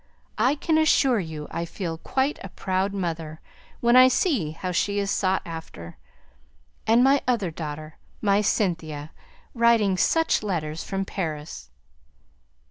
[0.39, 3.39] I can assure you I feel quite a proud mother,
[3.81, 5.97] when I see how she is sought after.
[6.87, 9.11] And my other daughter my Cynthia
[9.53, 11.69] writing such letters from Paris!"